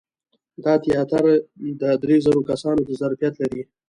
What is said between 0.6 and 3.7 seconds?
دا تیاتر د درې زره کسانو د ظرفیت لري.